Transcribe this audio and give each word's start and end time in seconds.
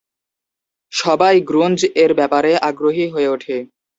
সবাই 0.91 1.35
গ্রুঞ্জ-এর 1.41 2.11
ব্যাপারে 2.19 2.51
আগ্রহী 2.69 3.05
হয়ে 3.13 3.29
ওঠে। 3.29 3.57